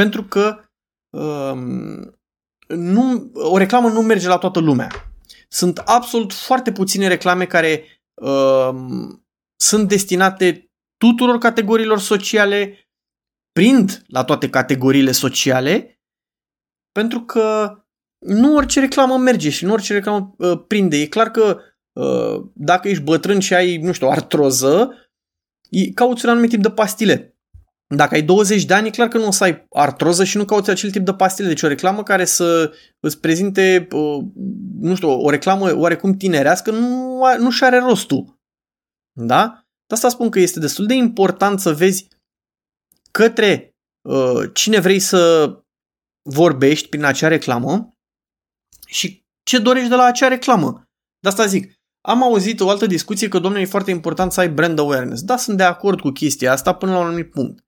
pentru 0.00 0.24
că 0.24 0.70
um, 1.10 2.20
nu, 2.68 3.30
o 3.34 3.58
reclamă 3.58 3.88
nu 3.88 4.00
merge 4.00 4.28
la 4.28 4.38
toată 4.38 4.60
lumea. 4.60 4.88
Sunt 5.48 5.78
absolut 5.78 6.32
foarte 6.32 6.72
puține 6.72 7.08
reclame 7.08 7.46
care 7.46 7.84
um, 8.14 9.26
sunt 9.56 9.88
destinate 9.88 10.70
tuturor 10.96 11.38
categoriilor 11.38 11.98
sociale, 11.98 12.90
prind 13.52 14.02
la 14.06 14.24
toate 14.24 14.50
categoriile 14.50 15.12
sociale, 15.12 16.00
pentru 16.92 17.20
că 17.20 17.78
nu 18.18 18.54
orice 18.54 18.80
reclamă 18.80 19.16
merge 19.18 19.50
și 19.50 19.64
nu 19.64 19.72
orice 19.72 19.92
reclamă 19.92 20.34
uh, 20.38 20.64
prinde. 20.66 20.96
E 20.96 21.06
clar 21.06 21.30
că 21.30 21.60
uh, 21.92 22.44
dacă 22.54 22.88
ești 22.88 23.02
bătrân 23.02 23.40
și 23.40 23.54
ai, 23.54 23.76
nu 23.76 23.92
știu, 23.92 24.08
artroză, 24.08 24.94
cauți 25.94 26.24
un 26.24 26.30
anumit 26.30 26.50
tip 26.50 26.62
de 26.62 26.70
pastile. 26.70 27.35
Dacă 27.94 28.14
ai 28.14 28.22
20 28.22 28.64
de 28.64 28.74
ani, 28.74 28.86
e 28.86 28.90
clar 28.90 29.08
că 29.08 29.18
nu 29.18 29.26
o 29.26 29.30
să 29.30 29.44
ai 29.44 29.66
artroză 29.70 30.24
și 30.24 30.36
nu 30.36 30.44
cauți 30.44 30.70
acel 30.70 30.90
tip 30.90 31.04
de 31.04 31.14
pastile. 31.14 31.48
Deci 31.48 31.62
o 31.62 31.68
reclamă 31.68 32.02
care 32.02 32.24
să 32.24 32.72
îți 33.00 33.20
prezinte, 33.20 33.88
uh, 33.90 34.24
nu 34.80 34.94
știu, 34.94 35.08
o 35.08 35.30
reclamă 35.30 35.76
oarecum 35.76 36.12
tinerească 36.12 36.70
nu, 36.70 37.20
nu 37.38 37.50
și 37.50 37.64
are 37.64 37.78
rostul. 37.78 38.40
Da? 39.12 39.66
De 39.86 39.94
asta 39.94 40.08
spun 40.08 40.30
că 40.30 40.38
este 40.38 40.60
destul 40.60 40.86
de 40.86 40.94
important 40.94 41.60
să 41.60 41.72
vezi 41.72 42.08
către 43.10 43.74
uh, 44.08 44.50
cine 44.52 44.80
vrei 44.80 44.98
să 44.98 45.52
vorbești 46.22 46.88
prin 46.88 47.04
acea 47.04 47.28
reclamă 47.28 47.96
și 48.86 49.24
ce 49.42 49.58
dorești 49.58 49.88
de 49.88 49.94
la 49.94 50.04
acea 50.04 50.28
reclamă. 50.28 50.82
De 51.18 51.28
asta 51.28 51.46
zic, 51.46 51.72
am 52.00 52.22
auzit 52.22 52.60
o 52.60 52.68
altă 52.68 52.86
discuție 52.86 53.28
că, 53.28 53.38
domnule, 53.38 53.62
e 53.62 53.66
foarte 53.66 53.90
important 53.90 54.32
să 54.32 54.40
ai 54.40 54.48
brand 54.48 54.78
awareness. 54.78 55.22
Da, 55.22 55.36
sunt 55.36 55.56
de 55.56 55.62
acord 55.62 56.00
cu 56.00 56.10
chestia 56.10 56.52
asta 56.52 56.74
până 56.74 56.92
la 56.92 56.98
un 56.98 57.06
anumit 57.06 57.30
punct. 57.30 57.65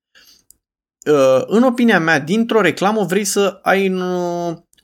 Uh, 1.09 1.43
în 1.47 1.63
opinia 1.63 2.01
mea, 2.01 2.21
dintr-o 2.21 2.61
reclamă 2.61 3.05
vrei 3.05 3.25
să 3.25 3.59
ai 3.63 3.89
un, 3.89 4.01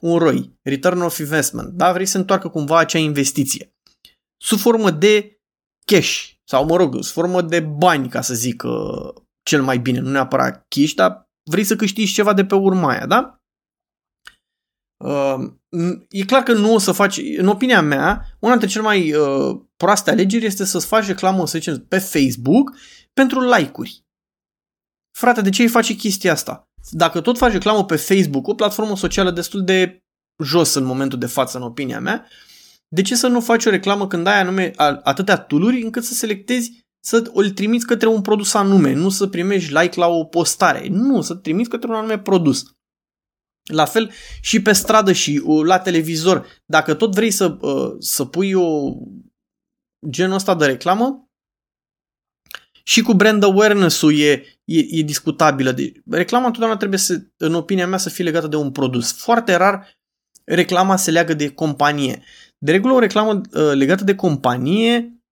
un 0.00 0.18
ROI, 0.18 0.58
Return 0.62 1.00
of 1.00 1.18
Investment, 1.18 1.68
da? 1.68 1.92
Vrei 1.92 2.06
să 2.06 2.18
întoarcă 2.18 2.48
cumva 2.48 2.78
acea 2.78 2.98
investiție. 2.98 3.74
Sub 4.36 4.58
formă 4.58 4.90
de 4.90 5.40
cash, 5.84 6.28
sau 6.44 6.64
mă 6.66 6.76
rog, 6.76 6.94
sub 6.94 7.12
formă 7.12 7.42
de 7.42 7.60
bani, 7.60 8.08
ca 8.08 8.20
să 8.20 8.34
zic 8.34 8.62
uh, 8.62 9.22
cel 9.42 9.62
mai 9.62 9.78
bine, 9.78 9.98
nu 9.98 10.10
neapărat 10.10 10.66
cash, 10.68 10.92
dar 10.94 11.30
vrei 11.50 11.64
să 11.64 11.76
câștigi 11.76 12.12
ceva 12.12 12.32
de 12.32 12.44
pe 12.44 12.54
urma 12.54 12.90
aia, 12.90 13.06
da? 13.06 13.38
Uh, 15.04 15.52
e 16.08 16.24
clar 16.24 16.42
că 16.42 16.52
nu 16.52 16.74
o 16.74 16.78
să 16.78 16.92
faci, 16.92 17.20
în 17.36 17.48
opinia 17.48 17.82
mea, 17.82 18.36
una 18.38 18.50
dintre 18.50 18.68
cele 18.68 18.84
mai 18.84 19.12
uh, 19.12 19.60
proaste 19.76 20.10
alegeri 20.10 20.44
este 20.44 20.64
să-ți 20.64 20.86
faci 20.86 21.06
reclamă, 21.06 21.46
să 21.46 21.58
zicem, 21.58 21.86
pe 21.88 21.98
Facebook 21.98 22.76
pentru 23.12 23.40
like-uri. 23.40 24.03
Frate, 25.16 25.40
de 25.40 25.50
ce 25.50 25.62
îi 25.62 25.68
faci 25.68 25.96
chestia 25.96 26.32
asta? 26.32 26.68
Dacă 26.90 27.20
tot 27.20 27.38
faci 27.38 27.52
reclamă 27.52 27.84
pe 27.84 27.96
Facebook, 27.96 28.46
o 28.46 28.54
platformă 28.54 28.96
socială 28.96 29.30
destul 29.30 29.64
de 29.64 29.98
jos 30.44 30.74
în 30.74 30.84
momentul 30.84 31.18
de 31.18 31.26
față, 31.26 31.56
în 31.56 31.62
opinia 31.62 32.00
mea, 32.00 32.28
de 32.88 33.02
ce 33.02 33.14
să 33.14 33.26
nu 33.26 33.40
faci 33.40 33.64
o 33.64 33.70
reclamă 33.70 34.06
când 34.06 34.26
ai 34.26 34.40
anume 34.40 34.72
atâtea 35.02 35.36
tooluri 35.36 35.82
încât 35.82 36.04
să 36.04 36.14
selectezi 36.14 36.82
să 37.04 37.30
îl 37.32 37.50
trimiți 37.50 37.86
către 37.86 38.08
un 38.08 38.22
produs 38.22 38.54
anume, 38.54 38.92
nu 38.92 39.08
să 39.08 39.26
primești 39.26 39.72
like 39.72 39.98
la 39.98 40.06
o 40.06 40.24
postare, 40.24 40.88
nu, 40.88 41.20
să 41.20 41.34
trimiți 41.34 41.68
către 41.68 41.88
un 41.88 41.94
anume 41.94 42.18
produs. 42.18 42.64
La 43.72 43.84
fel 43.84 44.10
și 44.40 44.62
pe 44.62 44.72
stradă 44.72 45.12
și 45.12 45.42
uh, 45.44 45.64
la 45.64 45.78
televizor. 45.78 46.46
Dacă 46.66 46.94
tot 46.94 47.14
vrei 47.14 47.30
să, 47.30 47.56
uh, 47.60 47.94
să 47.98 48.24
pui 48.24 48.52
o 48.52 48.92
genul 50.08 50.34
ăsta 50.34 50.54
de 50.54 50.66
reclamă, 50.66 51.23
și 52.86 53.02
cu 53.02 53.12
brand 53.12 53.42
awareness-ul 53.42 54.18
e, 54.18 54.30
e, 54.64 54.78
e 54.88 55.02
discutabilă. 55.02 55.72
De, 55.72 55.92
reclama 56.10 56.44
întotdeauna 56.44 56.78
trebuie 56.78 56.98
să, 56.98 57.22
în 57.36 57.54
opinia 57.54 57.86
mea, 57.86 57.98
să 57.98 58.08
fie 58.08 58.24
legată 58.24 58.46
de 58.46 58.56
un 58.56 58.72
produs. 58.72 59.12
Foarte 59.12 59.54
rar 59.54 59.96
reclama 60.44 60.96
se 60.96 61.10
leagă 61.10 61.34
de 61.34 61.50
companie. 61.50 62.22
De 62.58 62.70
regulă 62.70 62.92
o 62.92 62.98
reclamă 62.98 63.32
uh, 63.32 63.72
legată 63.72 64.04
de 64.04 64.14
companie, 64.14 65.22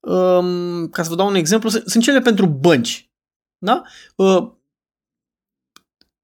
um, 0.00 0.88
ca 0.88 1.02
să 1.02 1.08
vă 1.08 1.14
dau 1.14 1.28
un 1.28 1.34
exemplu, 1.34 1.68
sunt 1.68 2.02
cele 2.02 2.20
pentru 2.20 2.46
bănci. 2.46 3.10
Da? 3.58 3.82
Uh, 4.16 4.52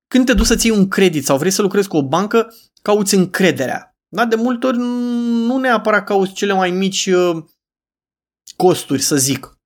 când 0.06 0.26
te 0.26 0.34
duci 0.34 0.46
să 0.46 0.56
ții 0.56 0.70
un 0.70 0.88
credit 0.88 1.24
sau 1.24 1.38
vrei 1.38 1.50
să 1.50 1.62
lucrezi 1.62 1.88
cu 1.88 1.96
o 1.96 2.08
bancă, 2.08 2.54
cauți 2.82 3.14
încrederea. 3.14 3.96
Da? 4.08 4.26
De 4.26 4.36
multe 4.36 4.66
ori 4.66 4.76
nu 4.78 5.56
neapărat 5.56 6.04
cauți 6.04 6.32
cele 6.32 6.52
mai 6.52 6.70
mici 6.70 7.06
uh, 7.06 7.44
costuri, 8.56 9.02
să 9.02 9.16
zic. 9.16 9.57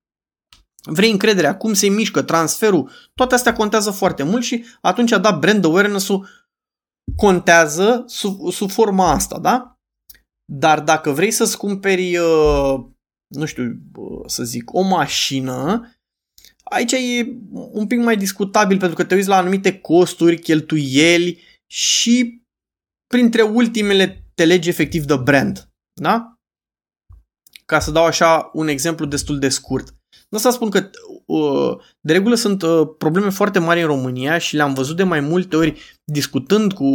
Vrei 0.90 1.10
încrederea, 1.10 1.56
cum 1.56 1.72
se 1.72 1.88
mișcă, 1.88 2.22
transferul, 2.22 2.90
toate 3.14 3.34
astea 3.34 3.52
contează 3.52 3.90
foarte 3.90 4.22
mult 4.22 4.44
și 4.44 4.64
atunci, 4.80 5.10
da, 5.10 5.32
brand 5.32 5.64
awareness-ul 5.64 6.28
contează 7.16 8.04
sub, 8.06 8.50
sub 8.50 8.70
forma 8.70 9.10
asta, 9.10 9.38
da? 9.38 9.76
Dar 10.52 10.80
dacă 10.80 11.10
vrei 11.10 11.30
să-ți 11.30 11.56
cumperi, 11.56 12.16
uh, 12.16 12.84
nu 13.26 13.44
știu, 13.44 13.64
uh, 13.94 14.22
să 14.26 14.44
zic, 14.44 14.72
o 14.72 14.80
mașină, 14.80 15.88
aici 16.62 16.92
e 16.92 17.36
un 17.50 17.86
pic 17.86 17.98
mai 17.98 18.16
discutabil 18.16 18.78
pentru 18.78 18.96
că 18.96 19.04
te 19.04 19.14
uiți 19.14 19.28
la 19.28 19.36
anumite 19.36 19.78
costuri, 19.78 20.38
cheltuieli 20.38 21.40
și 21.66 22.42
printre 23.06 23.42
ultimele 23.42 24.24
te 24.34 24.44
legi 24.44 24.68
efectiv 24.68 25.04
de 25.04 25.16
brand. 25.16 25.68
Da? 26.00 26.36
Ca 27.64 27.80
să 27.80 27.90
dau 27.90 28.04
așa 28.04 28.50
un 28.52 28.68
exemplu 28.68 29.06
destul 29.06 29.38
de 29.38 29.48
scurt. 29.48 29.94
De 30.32 30.38
asta 30.38 30.50
spun 30.50 30.70
că 30.70 30.90
uh, 31.26 31.76
de 32.00 32.12
regulă 32.12 32.34
sunt 32.34 32.62
uh, 32.62 32.88
probleme 32.98 33.28
foarte 33.28 33.58
mari 33.58 33.80
în 33.80 33.86
România 33.86 34.38
și 34.38 34.56
le-am 34.56 34.74
văzut 34.74 34.96
de 34.96 35.02
mai 35.02 35.20
multe 35.20 35.56
ori 35.56 35.80
discutând 36.04 36.72
cu 36.72 36.88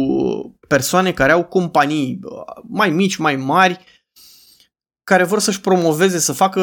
persoane 0.68 1.12
care 1.12 1.32
au 1.32 1.44
companii 1.44 2.18
uh, 2.22 2.62
mai 2.68 2.90
mici, 2.90 3.16
mai 3.16 3.36
mari, 3.36 3.84
care 5.04 5.24
vor 5.24 5.38
să-și 5.38 5.60
promoveze, 5.60 6.18
să 6.18 6.32
facă 6.32 6.62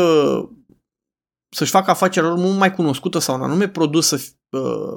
să-și 1.56 1.72
facă 1.72 1.90
afacerea 1.92 2.30
lor 2.30 2.38
mult 2.38 2.58
mai 2.58 2.74
cunoscută 2.74 3.20
sau 3.20 3.36
un 3.36 3.42
anume 3.42 3.68
produs 3.68 4.08
să 4.08 4.22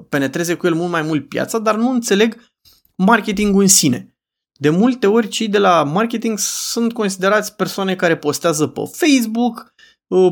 penetreze 0.08 0.54
cu 0.54 0.66
el 0.66 0.75
mult 0.75 0.90
mai 0.90 1.02
mult 1.02 1.28
piața, 1.28 1.58
dar 1.58 1.76
nu 1.76 1.90
înțeleg 1.90 2.52
marketingul 2.97 3.62
în 3.62 3.68
sine. 3.68 4.16
De 4.61 4.70
multe 4.70 5.06
ori 5.06 5.28
cei 5.28 5.49
de 5.49 5.58
la 5.58 5.85
marketing 5.85 6.38
sunt 6.38 6.92
considerați 6.92 7.56
persoane 7.56 7.97
care 7.97 8.16
postează 8.16 8.66
pe 8.66 8.80
Facebook, 8.92 9.75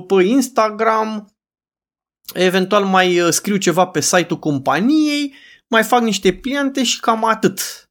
pe 0.07 0.23
Instagram, 0.23 1.36
eventual 2.35 2.85
mai 2.85 3.21
uh, 3.21 3.33
scriu 3.33 3.57
ceva 3.57 3.87
pe 3.87 4.01
site-ul 4.01 4.39
companiei, 4.39 5.35
mai 5.69 5.83
fac 5.83 6.03
niște 6.03 6.33
pliante 6.33 6.85
și 6.85 7.01
cam 7.01 7.25
atât. 7.25 7.87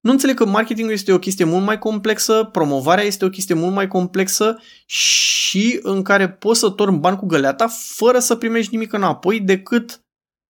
Nu 0.00 0.10
înțeleg 0.10 0.36
că 0.36 0.46
marketingul 0.46 0.92
este 0.92 1.12
o 1.12 1.18
chestie 1.18 1.44
mult 1.44 1.64
mai 1.64 1.78
complexă, 1.78 2.44
promovarea 2.52 3.04
este 3.04 3.24
o 3.24 3.28
chestie 3.28 3.54
mult 3.54 3.74
mai 3.74 3.88
complexă 3.88 4.62
și 4.86 5.78
în 5.82 6.02
care 6.02 6.30
poți 6.30 6.60
să 6.60 6.70
torni 6.70 6.98
bani 6.98 7.16
cu 7.16 7.26
găleata 7.26 7.68
fără 7.68 8.18
să 8.18 8.36
primești 8.36 8.74
nimic 8.74 8.92
înapoi 8.92 9.40
decât 9.40 10.00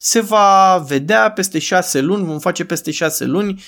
se 0.02 0.21
va 0.21 0.79
vedea 0.79 1.33
peste 1.33 1.59
șase 1.59 2.00
luni, 2.00 2.25
vom 2.25 2.38
face 2.38 2.64
peste 2.64 2.90
șase 2.90 3.25
luni. 3.25 3.62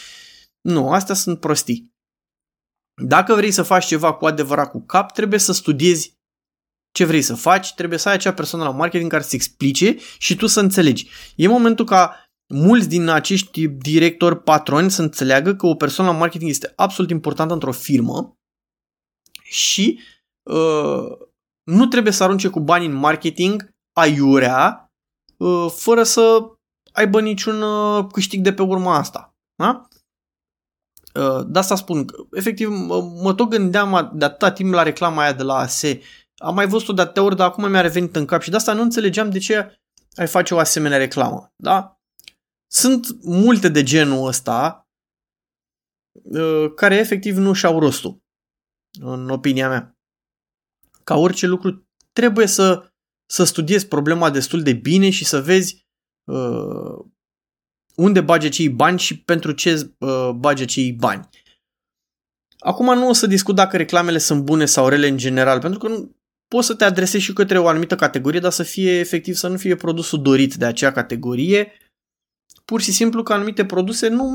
Nu, 0.61 0.91
astea 0.91 1.15
sunt 1.15 1.41
prostii. 1.41 1.91
Dacă 3.03 3.35
vrei 3.35 3.51
să 3.51 3.63
faci 3.63 3.87
ceva 3.87 4.15
cu 4.15 4.27
adevărat 4.27 4.71
cu 4.71 4.81
cap, 4.81 5.13
trebuie 5.13 5.39
să 5.39 5.53
studiezi 5.53 6.21
ce 6.93 7.05
vrei 7.05 7.23
să 7.23 7.35
faci, 7.35 7.75
trebuie 7.75 7.99
să 7.99 8.09
ai 8.09 8.15
acea 8.15 8.33
persoană 8.33 8.65
la 8.65 8.71
marketing 8.71 9.11
care 9.11 9.23
să 9.23 9.35
explice 9.35 9.97
și 10.19 10.37
tu 10.37 10.47
să 10.47 10.61
înțelegi. 10.61 11.09
E 11.37 11.49
momentul 11.49 11.85
ca 11.85 12.25
mulți 12.55 12.89
din 12.89 13.09
acești 13.09 13.69
directori 13.69 14.43
patroni 14.43 14.91
să 14.91 15.03
înțeleagă 15.03 15.55
că 15.55 15.67
o 15.67 15.75
persoană 15.75 16.11
la 16.11 16.19
marketing 16.19 16.51
este 16.51 16.73
absolut 16.77 17.11
importantă 17.11 17.53
într-o 17.53 17.73
firmă 17.73 18.37
și 19.43 20.01
uh, 20.43 21.29
nu 21.63 21.87
trebuie 21.87 22.13
să 22.13 22.23
arunce 22.23 22.49
cu 22.49 22.61
bani 22.61 22.87
în 22.87 22.93
marketing 22.93 23.71
aiurea 23.93 24.93
uh, 25.37 25.67
fără 25.77 26.03
să 26.03 26.39
aibă 26.93 27.21
niciun 27.21 27.63
uh, 27.63 28.07
câștig 28.13 28.43
de 28.43 28.53
pe 28.53 28.63
urma 28.63 28.97
asta. 28.97 29.35
Da? 29.55 29.89
Uh, 31.15 31.45
de 31.47 31.59
asta 31.59 31.75
spun, 31.75 32.07
efectiv, 32.31 32.69
mă, 32.69 33.03
mă 33.03 33.35
tot 33.35 33.49
gândeam 33.49 34.11
de 34.15 34.25
atâta 34.25 34.53
timp 34.53 34.73
la 34.73 34.83
reclama 34.83 35.23
aia 35.23 35.33
de 35.33 35.43
la 35.43 35.55
ASE 35.55 36.01
am 36.43 36.55
mai 36.55 36.67
văzut-o 36.67 36.93
de 36.93 37.01
atâtea 37.01 37.23
ori, 37.23 37.37
dar 37.37 37.49
acum 37.49 37.71
mi-a 37.71 37.81
revenit 37.81 38.17
în 38.17 38.27
cap 38.27 38.43
și 38.43 38.51
de 38.51 38.57
asta 38.57 38.73
nu 38.73 38.83
înțelegeam 38.83 39.31
de 39.31 39.39
ce 39.39 39.81
ai 40.15 40.27
face 40.27 40.55
o 40.55 40.59
asemenea 40.59 40.99
reclamă. 40.99 41.53
Da? 41.57 42.01
Sunt 42.71 43.07
multe 43.23 43.69
de 43.69 43.83
genul 43.83 44.27
ăsta 44.27 44.89
uh, 46.13 46.73
care 46.75 46.95
efectiv 46.95 47.37
nu 47.37 47.53
și-au 47.53 47.79
rostul, 47.79 48.23
în 49.01 49.31
opinia 49.31 49.69
mea. 49.69 49.97
Ca 51.05 51.17
orice 51.17 51.47
lucru, 51.47 51.89
trebuie 52.13 52.47
să, 52.47 52.93
să 53.27 53.45
studiezi 53.45 53.87
problema 53.87 54.31
destul 54.31 54.63
de 54.63 54.73
bine 54.73 55.11
și 55.11 55.25
să 55.25 55.41
vezi 55.41 55.87
uh, 56.25 57.05
unde 57.97 58.21
bage 58.21 58.49
cei 58.49 58.69
bani 58.69 58.99
și 58.99 59.23
pentru 59.23 59.53
ce 59.53 59.95
uh, 59.99 60.31
bage 60.31 60.65
cei 60.65 60.93
bani. 60.93 61.29
Acum 62.59 62.95
nu 62.95 63.09
o 63.09 63.13
să 63.13 63.27
discut 63.27 63.55
dacă 63.55 63.77
reclamele 63.77 64.19
sunt 64.19 64.43
bune 64.43 64.65
sau 64.65 64.89
rele 64.89 65.09
în 65.09 65.17
general, 65.17 65.61
pentru 65.61 65.79
că 65.79 65.89
nu, 65.89 66.17
poți 66.53 66.67
să 66.67 66.75
te 66.75 66.85
adresezi 66.85 67.25
și 67.25 67.33
către 67.33 67.59
o 67.59 67.67
anumită 67.67 67.95
categorie, 67.95 68.41
dar 68.41 68.51
să 68.51 68.63
fie 68.63 68.99
efectiv, 68.99 69.35
să 69.35 69.49
nu 69.49 69.57
fie 69.57 69.75
produsul 69.75 70.23
dorit 70.23 70.55
de 70.55 70.65
acea 70.65 70.93
categorie, 70.93 71.73
pur 72.65 72.81
și 72.81 72.93
simplu 72.93 73.23
că 73.23 73.33
anumite 73.33 73.65
produse 73.65 74.09
nu 74.09 74.27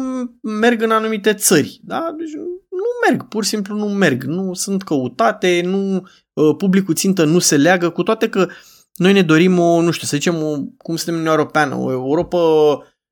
merg 0.42 0.82
în 0.82 0.92
anumite 0.92 1.34
țări. 1.34 1.80
Da? 1.84 2.16
Deci 2.18 2.34
nu 2.70 3.10
merg, 3.10 3.28
pur 3.28 3.44
și 3.44 3.50
simplu 3.50 3.76
nu 3.76 3.86
merg, 3.86 4.24
nu 4.24 4.54
sunt 4.54 4.84
căutate, 4.84 5.62
nu 5.66 6.08
ă, 6.36 6.56
publicul 6.56 6.94
țintă 6.94 7.24
nu 7.24 7.40
se 7.40 7.58
leagă, 7.58 7.90
cu 7.90 8.04
toate 8.04 8.30
că 8.30 8.48
noi 8.96 9.14
ne 9.14 9.22
dorim 9.22 9.60
o, 9.60 9.82
nu 9.82 9.92
știu, 9.92 10.08
să 10.08 10.16
zicem, 10.16 10.44
o, 10.44 10.58
cum 10.78 10.96
suntem 10.96 11.22
în 11.22 11.28
Europeană, 11.28 11.76
o 11.76 11.92
Europa 11.92 12.40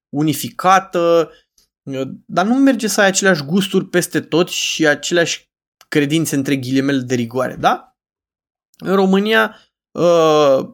unificată, 0.09 1.31
ă, 1.93 2.03
dar 2.25 2.45
nu 2.45 2.55
merge 2.55 2.87
să 2.87 3.01
ai 3.01 3.07
aceleași 3.07 3.43
gusturi 3.43 3.85
peste 3.85 4.19
tot 4.19 4.49
și 4.49 4.87
aceleași 4.87 5.49
credințe 5.87 6.35
între 6.35 6.55
ghilimele 6.55 6.99
de 6.99 7.15
rigoare, 7.15 7.55
da? 7.55 7.94
În 8.77 8.95
România, 8.95 9.55
uh, 9.91 10.67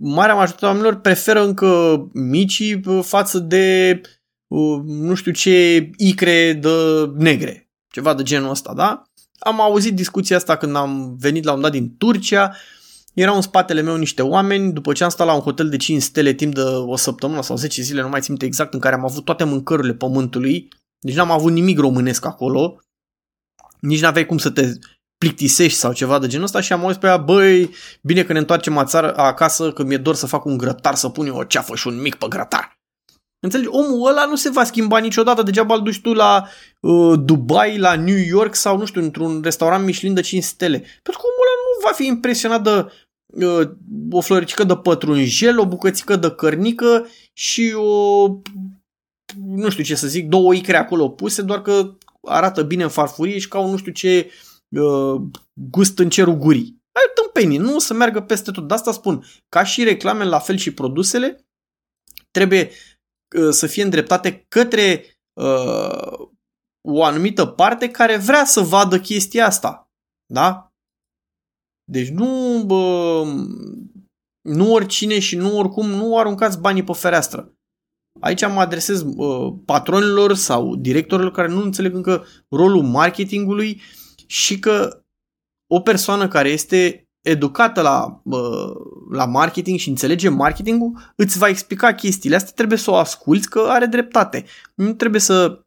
marea 0.00 0.34
majoritate 0.34 0.64
a 0.64 0.68
oamenilor 0.68 1.00
preferă 1.00 1.44
încă 1.44 1.96
micii 2.12 2.80
uh, 2.86 3.02
față 3.02 3.38
de 3.38 4.00
uh, 4.46 4.80
nu 4.84 5.14
știu 5.14 5.32
ce 5.32 5.90
icre 5.96 6.52
de 6.52 6.68
negre. 7.16 7.68
Ceva 7.92 8.14
de 8.14 8.22
genul 8.22 8.50
ăsta, 8.50 8.74
da? 8.74 9.02
Am 9.38 9.60
auzit 9.60 9.94
discuția 9.94 10.36
asta 10.36 10.56
când 10.56 10.76
am 10.76 11.16
venit 11.18 11.44
la 11.44 11.52
un 11.52 11.60
dat 11.60 11.70
din 11.70 11.96
Turcia. 11.96 12.56
Erau 13.14 13.34
în 13.34 13.40
spatele 13.40 13.80
meu 13.80 13.96
niște 13.96 14.22
oameni, 14.22 14.72
după 14.72 14.92
ce 14.92 15.04
am 15.04 15.10
stat 15.10 15.26
la 15.26 15.34
un 15.34 15.40
hotel 15.40 15.68
de 15.68 15.76
5 15.76 16.02
stele 16.02 16.32
timp 16.32 16.54
de 16.54 16.60
o 16.60 16.96
săptămână 16.96 17.42
sau 17.42 17.56
10 17.56 17.82
zile, 17.82 18.02
nu 18.02 18.08
mai 18.08 18.20
țin 18.20 18.36
exact, 18.38 18.74
în 18.74 18.80
care 18.80 18.94
am 18.94 19.04
avut 19.04 19.24
toate 19.24 19.44
mâncărurile 19.44 19.94
pământului, 19.94 20.68
deci 20.98 21.14
n-am 21.14 21.30
avut 21.30 21.52
nimic 21.52 21.78
românesc 21.78 22.24
acolo, 22.24 22.80
nici 23.80 24.00
n-aveai 24.00 24.26
cum 24.26 24.38
să 24.38 24.50
te 24.50 24.72
plictisești 25.24 25.78
sau 25.78 25.92
ceva 25.92 26.18
de 26.18 26.26
genul 26.26 26.44
ăsta 26.44 26.60
și 26.60 26.72
am 26.72 26.80
auzit 26.80 27.00
pe 27.00 27.06
ea, 27.06 27.16
băi, 27.16 27.70
bine 28.02 28.22
că 28.22 28.32
ne 28.32 28.38
întoarcem 28.38 28.78
ațară, 28.78 29.16
acasă, 29.16 29.72
că 29.72 29.82
mi-e 29.82 29.96
dor 29.96 30.14
să 30.14 30.26
fac 30.26 30.44
un 30.44 30.56
grătar, 30.56 30.94
să 30.94 31.08
pun 31.08 31.26
eu 31.26 31.36
o 31.36 31.44
ceafă 31.44 31.74
și 31.74 31.86
un 31.86 32.00
mic 32.00 32.14
pe 32.14 32.26
grătar. 32.28 32.78
Înțelegi? 33.40 33.68
Omul 33.68 34.08
ăla 34.08 34.24
nu 34.24 34.36
se 34.36 34.50
va 34.50 34.64
schimba 34.64 34.98
niciodată, 34.98 35.42
degeaba 35.42 35.74
îl 35.74 35.82
duci 35.82 36.00
tu 36.00 36.12
la 36.12 36.48
uh, 36.80 37.18
Dubai, 37.24 37.78
la 37.78 37.94
New 37.94 38.16
York 38.16 38.54
sau, 38.54 38.78
nu 38.78 38.84
știu, 38.84 39.02
într-un 39.02 39.40
restaurant 39.42 39.84
Michelin 39.84 40.14
de 40.14 40.20
5 40.20 40.42
stele. 40.42 40.78
Pentru 40.78 41.22
că 41.22 41.26
omul 41.26 41.46
ăla 41.46 41.56
nu 41.64 41.88
va 41.88 41.92
fi 41.94 42.06
impresionat 42.06 42.62
de 42.62 42.92
uh, 43.46 43.68
o 44.10 44.20
floricică 44.20 44.64
de 44.64 44.76
pătrunjel, 44.76 45.58
o 45.58 45.66
bucățică 45.66 46.16
de 46.16 46.30
cărnică 46.30 47.06
și 47.32 47.72
o, 47.76 48.26
nu 49.46 49.70
știu 49.70 49.84
ce 49.84 49.94
să 49.94 50.06
zic, 50.06 50.28
două 50.28 50.54
icre 50.54 50.76
acolo 50.76 51.08
puse, 51.08 51.42
doar 51.42 51.62
că 51.62 51.96
arată 52.22 52.62
bine 52.62 52.82
în 52.82 52.88
farfurie 52.88 53.38
și 53.38 53.48
ca 53.48 53.58
un 53.58 53.70
nu 53.70 53.76
știu 53.76 53.92
ce 53.92 54.26
uh, 54.26 54.32
gust 55.52 55.98
în 55.98 56.08
cerul 56.08 56.34
gurii. 56.34 56.82
Ai 56.92 57.02
tâmpenii, 57.14 57.58
nu 57.58 57.74
o 57.74 57.78
să 57.78 57.94
meargă 57.94 58.20
peste 58.20 58.50
tot. 58.50 58.68
De 58.68 58.74
asta 58.74 58.92
spun, 58.92 59.24
ca 59.48 59.64
și 59.64 59.84
reclamele, 59.84 60.28
la 60.28 60.38
fel 60.38 60.56
și 60.56 60.74
produsele, 60.74 61.46
trebuie 62.30 62.70
uh, 63.36 63.50
să 63.50 63.66
fie 63.66 63.82
îndreptate 63.82 64.44
către 64.48 65.04
uh, 65.40 66.28
o 66.88 67.04
anumită 67.04 67.46
parte 67.46 67.90
care 67.90 68.16
vrea 68.16 68.44
să 68.44 68.60
vadă 68.60 69.00
chestia 69.00 69.46
asta. 69.46 69.90
Da? 70.32 70.72
Deci 71.90 72.08
nu, 72.08 72.62
bă, 72.66 73.22
nu 74.40 74.72
oricine 74.72 75.18
și 75.18 75.36
nu 75.36 75.58
oricum 75.58 75.86
nu 75.86 76.18
aruncați 76.18 76.60
banii 76.60 76.84
pe 76.84 76.92
fereastră. 76.92 77.54
Aici 78.20 78.46
mă 78.46 78.60
adresez 78.60 79.02
uh, 79.02 79.54
patronilor 79.64 80.34
sau 80.34 80.76
directorilor 80.76 81.30
care 81.30 81.48
nu 81.48 81.62
înțeleg 81.62 81.94
încă 81.94 82.26
rolul 82.48 82.82
marketingului 82.82 83.80
și 84.26 84.58
că 84.58 85.04
o 85.66 85.80
persoană 85.80 86.28
care 86.28 86.48
este 86.48 87.08
educată 87.20 87.80
la, 87.80 88.22
la 89.10 89.24
marketing 89.24 89.78
și 89.78 89.88
înțelege 89.88 90.28
marketingul, 90.28 91.12
îți 91.16 91.38
va 91.38 91.48
explica 91.48 91.94
chestiile 91.94 92.36
astea, 92.36 92.52
trebuie 92.52 92.78
să 92.78 92.90
o 92.90 92.96
asculți 92.96 93.48
că 93.48 93.60
are 93.60 93.86
dreptate. 93.86 94.44
Nu 94.74 94.94
trebuie 94.94 95.20
să 95.20 95.64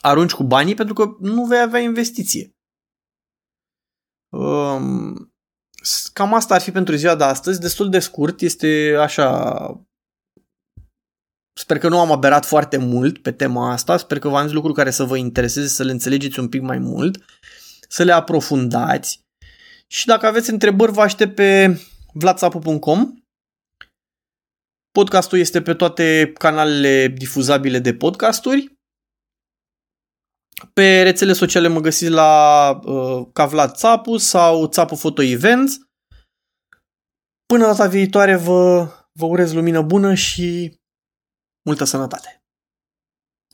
arunci 0.00 0.32
cu 0.32 0.44
banii 0.44 0.74
pentru 0.74 0.94
că 0.94 1.16
nu 1.20 1.44
vei 1.44 1.60
avea 1.60 1.80
investiție. 1.80 2.56
Um, 4.28 5.32
cam 6.12 6.34
asta 6.34 6.54
ar 6.54 6.60
fi 6.60 6.70
pentru 6.70 6.94
ziua 6.94 7.14
de 7.14 7.24
astăzi, 7.24 7.60
destul 7.60 7.90
de 7.90 7.98
scurt, 7.98 8.40
este 8.40 8.96
așa... 9.00 9.86
Sper 11.56 11.78
că 11.78 11.88
nu 11.88 11.98
am 11.98 12.12
aberat 12.12 12.46
foarte 12.46 12.76
mult 12.76 13.18
pe 13.18 13.32
tema 13.32 13.72
asta, 13.72 13.96
sper 13.96 14.18
că 14.18 14.28
v-am 14.28 14.44
zis 14.44 14.52
lucruri 14.54 14.76
care 14.76 14.90
să 14.90 15.04
vă 15.04 15.16
intereseze, 15.16 15.68
să 15.68 15.82
le 15.82 15.90
înțelegeți 15.90 16.38
un 16.38 16.48
pic 16.48 16.60
mai 16.60 16.78
mult, 16.78 17.24
să 17.88 18.02
le 18.02 18.12
aprofundați. 18.12 19.20
Și 19.86 20.06
dacă 20.06 20.26
aveți 20.26 20.50
întrebări, 20.50 20.92
vă 20.92 21.00
aștept 21.00 21.34
pe 21.34 21.80
vlatsapu.com 22.12 23.14
Podcastul 24.98 25.38
este 25.38 25.62
pe 25.62 25.74
toate 25.74 26.32
canalele 26.38 27.08
difuzabile 27.08 27.78
de 27.78 27.94
podcasturi. 27.94 28.78
Pe 30.72 31.02
rețele 31.02 31.32
sociale 31.32 31.68
mă 31.68 31.80
găsiți 31.80 32.10
la 32.10 32.70
uh, 32.84 33.26
Cavlat 33.32 33.76
Țapu 33.76 34.16
sau 34.16 34.66
Țapu 34.66 34.94
Photo 34.94 35.22
Events. 35.22 35.78
Până 37.46 37.64
data 37.64 37.86
viitoare 37.86 38.36
vă, 38.36 38.88
vă 39.12 39.24
urez 39.24 39.52
lumină 39.52 39.82
bună 39.82 40.14
și 40.14 40.78
multă 41.64 41.84
sănătate! 41.84 42.43